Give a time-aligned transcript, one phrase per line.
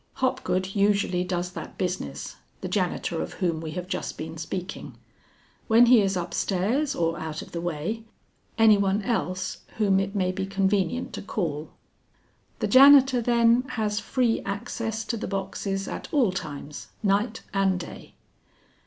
[0.13, 4.95] "Hopgood usually does that business, the janitor of whom we have just been speaking.
[5.67, 8.05] When he is upstairs or out of the way,
[8.57, 11.69] any one else whom it may be convenient to call."
[12.61, 18.15] "The janitor, then, has free access to the boxes at all times, night and day?"